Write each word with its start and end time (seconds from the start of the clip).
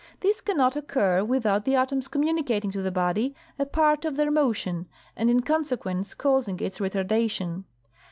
This 0.21 0.41
can 0.41 0.57
not 0.57 0.75
occur 0.75 1.23
without 1.23 1.63
the 1.63 1.75
atoms 1.75 2.07
communicating 2.07 2.71
to 2.71 2.81
the 2.81 2.89
body 2.89 3.35
a 3.59 3.67
part 3.67 4.03
of 4.03 4.15
their 4.15 4.31
motion, 4.31 4.87
and 5.15 5.29
in 5.29 5.41
consequence 5.41 6.15
causing 6.15 6.59
its 6.59 6.79
retardation. 6.79 7.65